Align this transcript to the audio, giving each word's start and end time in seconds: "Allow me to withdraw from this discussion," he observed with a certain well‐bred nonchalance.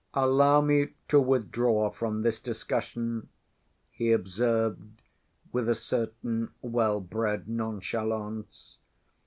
"Allow 0.15 0.61
me 0.61 0.93
to 1.09 1.19
withdraw 1.21 1.91
from 1.91 2.23
this 2.23 2.39
discussion," 2.39 3.29
he 3.91 4.11
observed 4.11 4.99
with 5.51 5.69
a 5.69 5.75
certain 5.75 6.49
well‐bred 6.63 7.47
nonchalance. 7.47 8.79